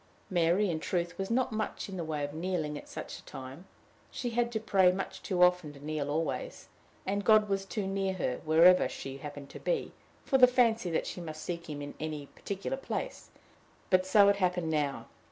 [0.31, 3.67] Mary, in truth, was not much in the way of kneeling at such a time:
[4.09, 6.69] she had to pray much too often to kneel always,
[7.05, 9.91] and God was too near her, wherever she happened to be,
[10.25, 13.29] for the fancy that she must seek him in any particular place;
[13.91, 15.05] but so it happened now.